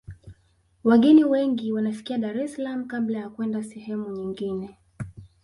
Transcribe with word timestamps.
wageni 0.83 1.23
wengi 1.23 1.71
wanafikia 1.73 2.17
dar 2.17 2.37
es 2.39 2.53
salaam 2.55 2.85
kabla 2.87 3.19
ya 3.19 3.29
kwenda 3.29 3.63
sehemu 3.63 4.09
nyingine 4.09 4.77